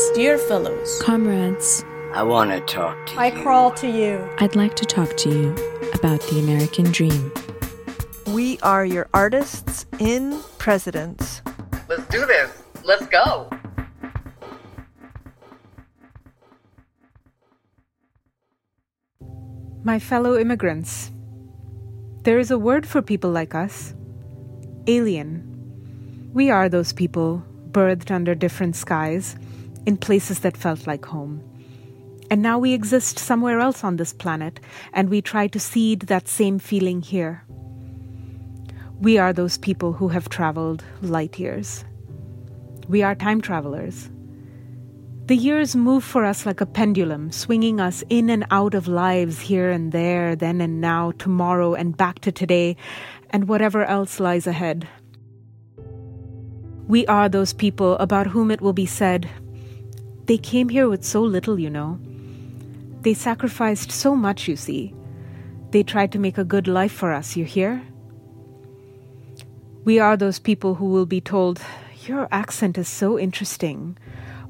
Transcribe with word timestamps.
Friends, 0.00 0.16
Dear 0.16 0.38
fellows, 0.38 1.02
comrades, 1.02 1.84
I 2.14 2.22
want 2.22 2.50
to 2.52 2.60
talk 2.60 3.06
to 3.08 3.20
I 3.20 3.26
you. 3.26 3.42
crawl 3.42 3.70
to 3.72 3.86
you. 3.86 4.26
I'd 4.38 4.56
like 4.56 4.74
to 4.76 4.86
talk 4.86 5.14
to 5.18 5.28
you 5.28 5.50
about 5.92 6.22
the 6.22 6.38
American 6.40 6.90
dream. 6.90 7.30
We 8.28 8.58
are 8.60 8.86
your 8.86 9.10
artists 9.12 9.84
in 9.98 10.40
presidents. 10.56 11.42
Let's 11.88 12.06
do 12.06 12.24
this. 12.24 12.62
Let's 12.82 13.06
go. 13.08 13.50
My 19.84 19.98
fellow 19.98 20.38
immigrants, 20.38 21.10
there 22.22 22.38
is 22.38 22.50
a 22.50 22.58
word 22.58 22.86
for 22.86 23.02
people 23.02 23.30
like 23.30 23.54
us 23.54 23.92
alien. 24.86 25.44
We 26.32 26.48
are 26.50 26.70
those 26.70 26.94
people 26.94 27.42
birthed 27.70 28.10
under 28.10 28.34
different 28.34 28.76
skies 28.76 29.36
in 29.86 29.96
places 29.96 30.40
that 30.40 30.56
felt 30.56 30.86
like 30.86 31.04
home. 31.04 31.42
And 32.30 32.42
now 32.42 32.58
we 32.58 32.72
exist 32.72 33.18
somewhere 33.18 33.58
else 33.58 33.82
on 33.82 33.96
this 33.96 34.12
planet, 34.12 34.60
and 34.92 35.08
we 35.08 35.20
try 35.20 35.48
to 35.48 35.58
seed 35.58 36.02
that 36.02 36.28
same 36.28 36.58
feeling 36.58 37.02
here. 37.02 37.44
We 39.00 39.18
are 39.18 39.32
those 39.32 39.58
people 39.58 39.92
who 39.92 40.08
have 40.08 40.28
traveled 40.28 40.84
light 41.02 41.38
years. 41.38 41.84
We 42.88 43.02
are 43.02 43.14
time 43.14 43.40
travelers. 43.40 44.10
The 45.26 45.36
years 45.36 45.76
move 45.76 46.04
for 46.04 46.24
us 46.24 46.44
like 46.44 46.60
a 46.60 46.66
pendulum, 46.66 47.32
swinging 47.32 47.80
us 47.80 48.02
in 48.10 48.28
and 48.30 48.44
out 48.50 48.74
of 48.74 48.88
lives 48.88 49.40
here 49.40 49.70
and 49.70 49.92
there, 49.92 50.36
then 50.36 50.60
and 50.60 50.80
now, 50.80 51.12
tomorrow, 51.12 51.74
and 51.74 51.96
back 51.96 52.18
to 52.20 52.32
today, 52.32 52.76
and 53.30 53.48
whatever 53.48 53.84
else 53.84 54.20
lies 54.20 54.46
ahead. 54.46 54.88
We 56.88 57.06
are 57.06 57.28
those 57.28 57.52
people 57.52 57.96
about 57.98 58.26
whom 58.26 58.50
it 58.50 58.60
will 58.60 58.72
be 58.72 58.86
said, 58.86 59.30
they 60.26 60.38
came 60.38 60.68
here 60.68 60.88
with 60.88 61.04
so 61.04 61.22
little, 61.22 61.58
you 61.58 61.70
know. 61.70 61.98
They 63.02 63.14
sacrificed 63.14 63.90
so 63.90 64.14
much, 64.14 64.46
you 64.46 64.56
see. 64.56 64.94
They 65.70 65.82
tried 65.82 66.12
to 66.12 66.18
make 66.18 66.38
a 66.38 66.44
good 66.44 66.68
life 66.68 66.92
for 66.92 67.12
us, 67.12 67.36
you 67.36 67.44
hear? 67.44 67.82
We 69.84 69.98
are 69.98 70.16
those 70.16 70.38
people 70.38 70.74
who 70.74 70.86
will 70.86 71.06
be 71.06 71.20
told, 71.20 71.60
Your 72.06 72.28
accent 72.30 72.76
is 72.76 72.88
so 72.88 73.18
interesting, 73.18 73.96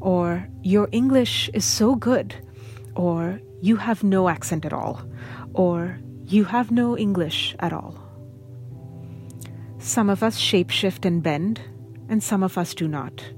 or 0.00 0.48
Your 0.62 0.88
English 0.90 1.48
is 1.54 1.64
so 1.64 1.94
good, 1.94 2.34
or 2.96 3.40
You 3.60 3.76
have 3.76 4.02
no 4.02 4.28
accent 4.28 4.64
at 4.64 4.72
all, 4.72 5.02
or 5.54 5.98
You 6.24 6.44
have 6.44 6.70
no 6.70 6.96
English 6.98 7.54
at 7.60 7.72
all. 7.72 7.96
Some 9.78 10.10
of 10.10 10.22
us 10.22 10.38
shapeshift 10.38 11.04
and 11.04 11.22
bend, 11.22 11.60
and 12.08 12.22
some 12.22 12.42
of 12.42 12.58
us 12.58 12.74
do 12.74 12.88
not. 12.88 13.32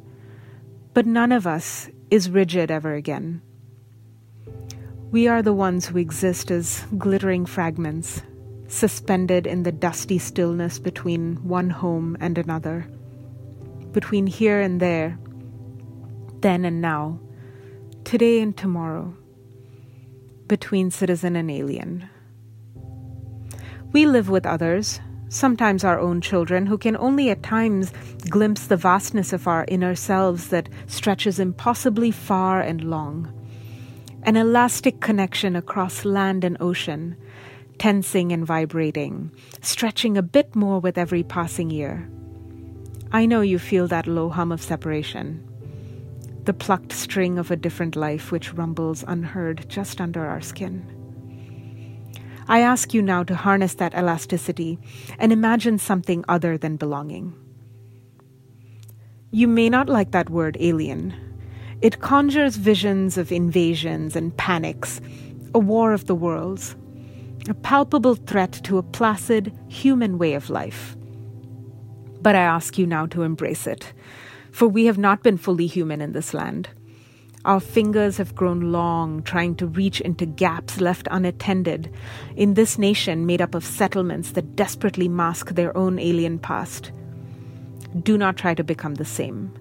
But 0.94 1.06
none 1.06 1.30
of 1.30 1.46
us 1.46 1.88
is 2.12 2.28
rigid 2.28 2.70
ever 2.70 2.92
again. 2.92 3.40
We 5.10 5.28
are 5.28 5.40
the 5.40 5.54
ones 5.54 5.86
who 5.86 5.96
exist 5.96 6.50
as 6.50 6.84
glittering 6.98 7.46
fragments, 7.46 8.20
suspended 8.68 9.46
in 9.46 9.62
the 9.62 9.72
dusty 9.72 10.18
stillness 10.18 10.78
between 10.78 11.36
one 11.36 11.70
home 11.70 12.18
and 12.20 12.36
another, 12.36 12.86
between 13.92 14.26
here 14.26 14.60
and 14.60 14.78
there, 14.78 15.18
then 16.40 16.66
and 16.66 16.82
now, 16.82 17.18
today 18.04 18.40
and 18.40 18.54
tomorrow, 18.54 19.16
between 20.48 20.90
citizen 20.90 21.34
and 21.34 21.50
alien. 21.50 22.10
We 23.92 24.04
live 24.04 24.28
with 24.28 24.44
others, 24.44 25.00
sometimes 25.32 25.82
our 25.82 25.98
own 25.98 26.20
children, 26.20 26.66
who 26.66 26.76
can 26.76 26.96
only 26.96 27.30
at 27.30 27.42
times 27.42 27.90
glimpse 28.28 28.66
the 28.66 28.76
vastness 28.76 29.32
of 29.32 29.48
our 29.48 29.64
inner 29.66 29.94
selves 29.94 30.48
that 30.48 30.68
stretches 30.86 31.40
impossibly 31.40 32.10
far 32.10 32.60
and 32.60 32.84
long. 32.84 33.32
An 34.24 34.36
elastic 34.36 35.00
connection 35.00 35.56
across 35.56 36.04
land 36.04 36.44
and 36.44 36.56
ocean, 36.60 37.16
tensing 37.78 38.30
and 38.30 38.46
vibrating, 38.46 39.32
stretching 39.62 40.16
a 40.16 40.22
bit 40.22 40.54
more 40.54 40.78
with 40.78 40.98
every 40.98 41.22
passing 41.22 41.70
year. 41.70 42.08
I 43.10 43.26
know 43.26 43.40
you 43.40 43.58
feel 43.58 43.88
that 43.88 44.06
low 44.06 44.28
hum 44.28 44.52
of 44.52 44.62
separation, 44.62 45.48
the 46.44 46.52
plucked 46.52 46.92
string 46.92 47.38
of 47.38 47.50
a 47.50 47.56
different 47.56 47.96
life 47.96 48.30
which 48.30 48.52
rumbles 48.52 49.04
unheard 49.08 49.68
just 49.68 50.00
under 50.00 50.26
our 50.26 50.40
skin. 50.40 51.01
I 52.48 52.60
ask 52.60 52.92
you 52.92 53.02
now 53.02 53.22
to 53.24 53.34
harness 53.34 53.74
that 53.74 53.94
elasticity 53.94 54.78
and 55.18 55.32
imagine 55.32 55.78
something 55.78 56.24
other 56.28 56.58
than 56.58 56.76
belonging. 56.76 57.34
You 59.30 59.48
may 59.48 59.68
not 59.70 59.88
like 59.88 60.10
that 60.10 60.30
word 60.30 60.56
alien. 60.60 61.14
It 61.80 62.00
conjures 62.00 62.56
visions 62.56 63.16
of 63.16 63.32
invasions 63.32 64.14
and 64.14 64.36
panics, 64.36 65.00
a 65.54 65.58
war 65.58 65.92
of 65.92 66.06
the 66.06 66.14
worlds, 66.14 66.76
a 67.48 67.54
palpable 67.54 68.14
threat 68.14 68.52
to 68.64 68.78
a 68.78 68.82
placid, 68.82 69.56
human 69.68 70.18
way 70.18 70.34
of 70.34 70.50
life. 70.50 70.96
But 72.20 72.36
I 72.36 72.40
ask 72.40 72.78
you 72.78 72.86
now 72.86 73.06
to 73.06 73.22
embrace 73.22 73.66
it, 73.66 73.92
for 74.52 74.68
we 74.68 74.84
have 74.84 74.98
not 74.98 75.22
been 75.22 75.38
fully 75.38 75.66
human 75.66 76.00
in 76.00 76.12
this 76.12 76.34
land. 76.34 76.68
Our 77.44 77.58
fingers 77.58 78.18
have 78.18 78.36
grown 78.36 78.70
long, 78.70 79.24
trying 79.24 79.56
to 79.56 79.66
reach 79.66 80.00
into 80.00 80.26
gaps 80.26 80.80
left 80.80 81.08
unattended 81.10 81.92
in 82.36 82.54
this 82.54 82.78
nation 82.78 83.26
made 83.26 83.42
up 83.42 83.56
of 83.56 83.64
settlements 83.64 84.30
that 84.32 84.54
desperately 84.54 85.08
mask 85.08 85.50
their 85.50 85.76
own 85.76 85.98
alien 85.98 86.38
past. 86.38 86.92
Do 88.00 88.16
not 88.16 88.36
try 88.36 88.54
to 88.54 88.62
become 88.62 88.94
the 88.94 89.04
same. 89.04 89.52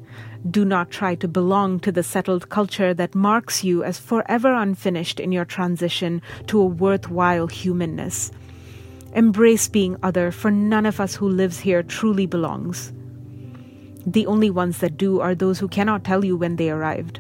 Do 0.49 0.63
not 0.63 0.91
try 0.91 1.15
to 1.15 1.27
belong 1.27 1.79
to 1.79 1.91
the 1.91 2.03
settled 2.03 2.49
culture 2.49 2.93
that 2.93 3.15
marks 3.15 3.63
you 3.63 3.83
as 3.83 3.97
forever 3.97 4.53
unfinished 4.53 5.19
in 5.19 5.31
your 5.31 5.45
transition 5.45 6.21
to 6.47 6.61
a 6.61 6.65
worthwhile 6.65 7.47
humanness. 7.47 8.31
Embrace 9.13 9.67
being 9.67 9.97
other, 10.03 10.31
for 10.31 10.51
none 10.51 10.85
of 10.85 10.99
us 10.99 11.15
who 11.15 11.27
lives 11.27 11.59
here 11.59 11.81
truly 11.81 12.27
belongs. 12.27 12.93
The 14.05 14.27
only 14.27 14.51
ones 14.51 14.77
that 14.79 14.97
do 14.97 15.19
are 15.19 15.33
those 15.33 15.57
who 15.57 15.67
cannot 15.67 16.03
tell 16.03 16.23
you 16.23 16.37
when 16.37 16.57
they 16.57 16.69
arrived. 16.69 17.19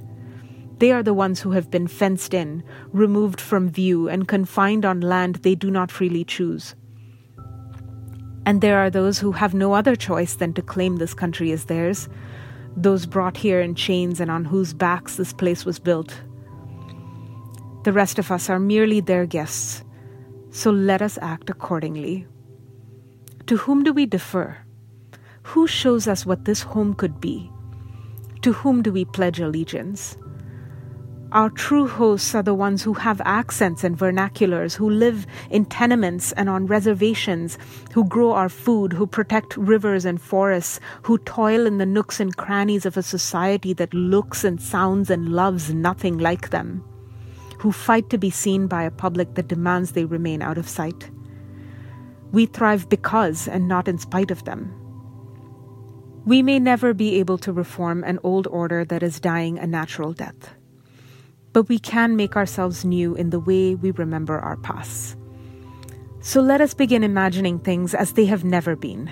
They 0.81 0.91
are 0.91 1.03
the 1.03 1.13
ones 1.13 1.39
who 1.39 1.51
have 1.51 1.69
been 1.69 1.87
fenced 1.87 2.33
in, 2.33 2.63
removed 2.91 3.39
from 3.39 3.69
view, 3.69 4.09
and 4.09 4.27
confined 4.27 4.83
on 4.83 4.99
land 4.99 5.35
they 5.35 5.53
do 5.53 5.69
not 5.69 5.91
freely 5.91 6.23
choose. 6.23 6.73
And 8.47 8.61
there 8.61 8.79
are 8.79 8.89
those 8.89 9.19
who 9.19 9.33
have 9.33 9.53
no 9.53 9.73
other 9.73 9.95
choice 9.95 10.33
than 10.33 10.53
to 10.53 10.63
claim 10.63 10.95
this 10.95 11.13
country 11.13 11.51
as 11.51 11.65
theirs, 11.65 12.09
those 12.75 13.05
brought 13.05 13.37
here 13.37 13.61
in 13.61 13.75
chains 13.75 14.19
and 14.19 14.31
on 14.31 14.43
whose 14.43 14.73
backs 14.73 15.17
this 15.17 15.33
place 15.33 15.65
was 15.65 15.77
built. 15.77 16.19
The 17.83 17.93
rest 17.93 18.17
of 18.17 18.31
us 18.31 18.49
are 18.49 18.59
merely 18.59 19.01
their 19.01 19.27
guests, 19.27 19.83
so 20.49 20.71
let 20.71 21.03
us 21.03 21.19
act 21.21 21.51
accordingly. 21.51 22.25
To 23.45 23.57
whom 23.57 23.83
do 23.83 23.93
we 23.93 24.07
defer? 24.07 24.57
Who 25.43 25.67
shows 25.67 26.07
us 26.07 26.25
what 26.25 26.45
this 26.45 26.63
home 26.63 26.95
could 26.95 27.21
be? 27.21 27.51
To 28.41 28.51
whom 28.51 28.81
do 28.81 28.91
we 28.91 29.05
pledge 29.05 29.39
allegiance? 29.39 30.17
Our 31.33 31.49
true 31.49 31.87
hosts 31.87 32.35
are 32.35 32.43
the 32.43 32.53
ones 32.53 32.83
who 32.83 32.93
have 32.93 33.21
accents 33.23 33.85
and 33.85 33.97
vernaculars, 33.97 34.75
who 34.75 34.89
live 34.89 35.25
in 35.49 35.63
tenements 35.63 36.33
and 36.33 36.49
on 36.49 36.67
reservations, 36.67 37.57
who 37.93 38.03
grow 38.03 38.33
our 38.33 38.49
food, 38.49 38.91
who 38.91 39.07
protect 39.07 39.55
rivers 39.55 40.03
and 40.03 40.19
forests, 40.19 40.81
who 41.03 41.17
toil 41.19 41.65
in 41.65 41.77
the 41.77 41.85
nooks 41.85 42.19
and 42.19 42.35
crannies 42.35 42.85
of 42.85 42.97
a 42.97 43.01
society 43.01 43.71
that 43.71 43.93
looks 43.93 44.43
and 44.43 44.61
sounds 44.61 45.09
and 45.09 45.29
loves 45.29 45.73
nothing 45.73 46.17
like 46.17 46.49
them, 46.49 46.83
who 47.59 47.71
fight 47.71 48.09
to 48.09 48.17
be 48.17 48.29
seen 48.29 48.67
by 48.67 48.83
a 48.83 48.91
public 48.91 49.35
that 49.35 49.47
demands 49.47 49.93
they 49.93 50.03
remain 50.03 50.41
out 50.41 50.57
of 50.57 50.67
sight. 50.67 51.09
We 52.33 52.45
thrive 52.45 52.89
because 52.89 53.47
and 53.47 53.69
not 53.69 53.87
in 53.87 53.99
spite 53.99 54.31
of 54.31 54.43
them. 54.43 54.75
We 56.25 56.41
may 56.41 56.59
never 56.59 56.93
be 56.93 57.15
able 57.19 57.37
to 57.37 57.53
reform 57.53 58.03
an 58.03 58.19
old 58.21 58.47
order 58.47 58.83
that 58.83 59.01
is 59.01 59.21
dying 59.21 59.57
a 59.59 59.65
natural 59.65 60.11
death 60.11 60.55
but 61.53 61.69
we 61.69 61.79
can 61.79 62.15
make 62.15 62.35
ourselves 62.35 62.85
new 62.85 63.15
in 63.15 63.29
the 63.29 63.39
way 63.39 63.75
we 63.75 63.91
remember 63.91 64.39
our 64.39 64.57
pasts. 64.57 65.15
So 66.21 66.41
let 66.41 66.61
us 66.61 66.73
begin 66.73 67.03
imagining 67.03 67.59
things 67.59 67.93
as 67.93 68.13
they 68.13 68.25
have 68.25 68.43
never 68.43 68.75
been. 68.75 69.11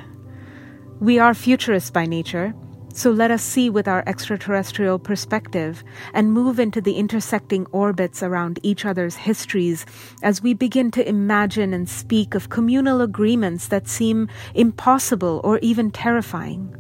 We 1.00 1.18
are 1.18 1.34
futurists 1.34 1.90
by 1.90 2.06
nature, 2.06 2.54
so 2.94 3.12
let 3.12 3.32
us 3.32 3.44
see 3.44 3.70
with 3.70 3.88
our 3.88 4.04
extraterrestrial 4.08 5.00
perspective 5.00 5.84
and 6.14 6.34
move 6.34 6.60
into 6.60 6.82
the 6.82 6.96
intersecting 6.96 7.66
orbits 7.72 8.22
around 8.22 8.60
each 8.64 8.84
other's 8.86 9.16
histories 9.16 9.86
as 10.22 10.42
we 10.42 10.54
begin 10.54 10.92
to 10.92 11.08
imagine 11.08 11.74
and 11.74 11.88
speak 11.88 12.36
of 12.36 12.50
communal 12.50 13.02
agreements 13.02 13.68
that 13.68 13.88
seem 13.88 14.28
impossible 14.54 15.40
or 15.44 15.60
even 15.60 15.92
terrifying. 15.92 16.76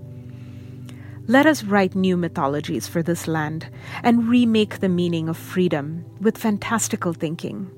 Let 1.29 1.45
us 1.45 1.63
write 1.63 1.93
new 1.93 2.17
mythologies 2.17 2.87
for 2.87 3.03
this 3.03 3.27
land 3.27 3.69
and 4.01 4.27
remake 4.27 4.79
the 4.79 4.89
meaning 4.89 5.29
of 5.29 5.37
freedom 5.37 6.03
with 6.19 6.39
fantastical 6.39 7.13
thinking. 7.13 7.69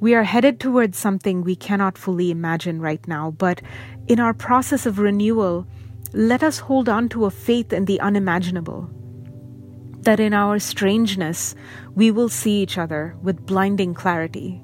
We 0.00 0.12
are 0.16 0.24
headed 0.24 0.58
towards 0.58 0.98
something 0.98 1.42
we 1.42 1.54
cannot 1.54 1.96
fully 1.96 2.32
imagine 2.32 2.80
right 2.80 3.06
now, 3.06 3.30
but 3.30 3.62
in 4.08 4.18
our 4.18 4.34
process 4.34 4.84
of 4.84 4.98
renewal, 4.98 5.64
let 6.12 6.42
us 6.42 6.58
hold 6.58 6.88
on 6.88 7.08
to 7.10 7.24
a 7.24 7.30
faith 7.30 7.72
in 7.72 7.84
the 7.84 8.00
unimaginable. 8.00 8.90
that 10.02 10.20
in 10.20 10.34
our 10.34 10.58
strangeness 10.58 11.54
we 11.94 12.10
will 12.10 12.28
see 12.28 12.62
each 12.62 12.76
other 12.76 13.16
with 13.22 13.46
blinding 13.46 13.94
clarity. 13.94 14.60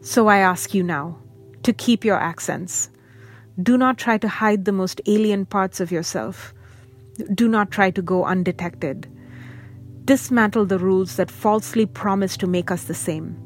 So 0.00 0.26
I 0.28 0.38
ask 0.38 0.74
you 0.74 0.82
now 0.82 1.18
to 1.62 1.72
keep 1.72 2.04
your 2.04 2.18
accents. 2.18 2.88
Do 3.62 3.78
not 3.78 3.98
try 3.98 4.18
to 4.18 4.28
hide 4.28 4.64
the 4.64 4.72
most 4.72 5.00
alien 5.06 5.46
parts 5.46 5.78
of 5.78 5.92
yourself. 5.92 6.52
Do 7.32 7.46
not 7.46 7.70
try 7.70 7.92
to 7.92 8.02
go 8.02 8.24
undetected. 8.24 9.06
Dismantle 10.04 10.66
the 10.66 10.78
rules 10.78 11.14
that 11.16 11.30
falsely 11.30 11.86
promise 11.86 12.36
to 12.38 12.48
make 12.48 12.72
us 12.72 12.84
the 12.84 12.94
same. 12.94 13.36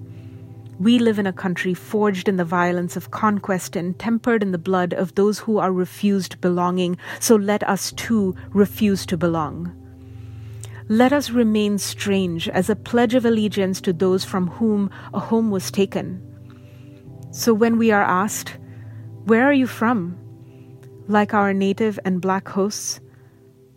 We 0.80 0.98
live 0.98 1.18
in 1.18 1.26
a 1.26 1.32
country 1.32 1.74
forged 1.74 2.26
in 2.26 2.36
the 2.36 2.44
violence 2.44 2.96
of 2.96 3.10
conquest 3.10 3.76
and 3.76 3.98
tempered 3.98 4.42
in 4.42 4.52
the 4.52 4.58
blood 4.58 4.94
of 4.94 5.14
those 5.14 5.40
who 5.40 5.58
are 5.58 5.72
refused 5.72 6.40
belonging, 6.40 6.96
so 7.20 7.36
let 7.36 7.62
us 7.64 7.92
too 7.92 8.34
refuse 8.54 9.04
to 9.06 9.16
belong. 9.18 9.74
Let 10.88 11.12
us 11.12 11.30
remain 11.30 11.76
strange 11.76 12.48
as 12.48 12.70
a 12.70 12.76
pledge 12.76 13.14
of 13.14 13.26
allegiance 13.26 13.80
to 13.82 13.92
those 13.92 14.24
from 14.24 14.46
whom 14.46 14.90
a 15.12 15.20
home 15.20 15.50
was 15.50 15.70
taken. 15.70 16.22
So 17.30 17.52
when 17.52 17.76
we 17.76 17.90
are 17.90 18.02
asked, 18.02 18.56
Where 19.28 19.44
are 19.44 19.52
you 19.52 19.66
from? 19.66 20.16
like 21.08 21.32
our 21.32 21.52
native 21.52 21.98
and 22.04 22.20
black 22.20 22.48
hosts, 22.48 23.00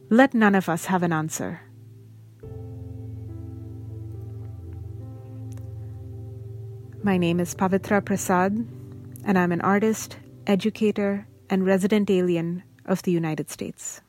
let 0.09 0.33
none 0.33 0.53
of 0.53 0.67
us 0.67 0.85
have 0.85 1.01
an 1.01 1.13
answer. 1.13 1.61
My 7.03 7.17
name 7.17 7.39
is 7.39 7.55
Pavitra 7.55 8.03
Prasad, 8.03 8.67
and 9.25 9.39
I'm 9.39 9.51
an 9.51 9.61
artist, 9.61 10.17
educator, 10.45 11.25
and 11.49 11.65
resident 11.65 12.09
alien 12.09 12.63
of 12.85 13.01
the 13.03 13.11
United 13.11 13.49
States. 13.49 14.01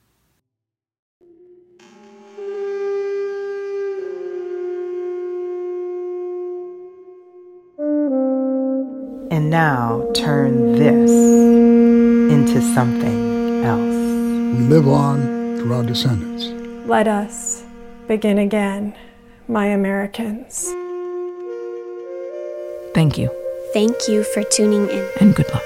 And 9.33 9.49
now 9.49 10.11
turn 10.15 10.75
this 10.75 11.11
into 11.11 12.61
something 12.75 13.65
else. 13.65 14.59
We 14.59 14.65
live 14.65 14.87
on 14.87 15.57
through 15.57 15.73
our 15.73 15.83
descendants. 15.83 16.49
Let 16.87 17.09
us 17.09 17.65
begin 18.07 18.37
again, 18.37 18.95
my 19.49 19.69
Americans. 19.69 20.67
Thank 22.93 23.17
you. 23.17 23.31
Thank 23.73 24.07
you 24.07 24.23
for 24.23 24.43
tuning 24.43 24.91
in. 24.91 25.09
And 25.19 25.35
good 25.35 25.49
luck. 25.49 25.63